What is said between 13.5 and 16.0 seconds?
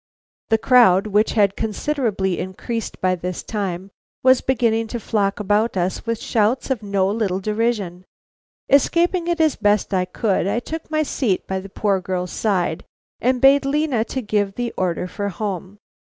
Lena give the order for home.